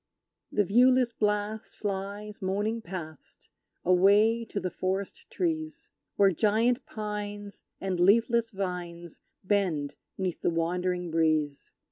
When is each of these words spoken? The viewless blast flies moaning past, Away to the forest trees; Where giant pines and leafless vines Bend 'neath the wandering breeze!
The 0.51 0.63
viewless 0.63 1.13
blast 1.13 1.75
flies 1.75 2.41
moaning 2.41 2.81
past, 2.81 3.49
Away 3.85 4.43
to 4.45 4.59
the 4.59 4.71
forest 4.71 5.27
trees; 5.29 5.91
Where 6.15 6.31
giant 6.31 6.87
pines 6.87 7.61
and 7.79 7.99
leafless 7.99 8.49
vines 8.49 9.19
Bend 9.43 9.93
'neath 10.17 10.41
the 10.41 10.49
wandering 10.49 11.11
breeze! 11.11 11.71